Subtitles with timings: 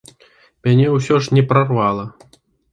[0.67, 2.05] Мяне ўсё ж не прарвала.